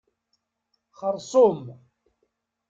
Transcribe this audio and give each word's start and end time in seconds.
Xerṣum. 0.99 1.63